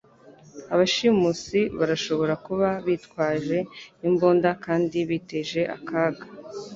[0.73, 3.57] Abashimusi barashobora kuba bitwaje
[4.07, 6.25] imbunda kandi biteje akaga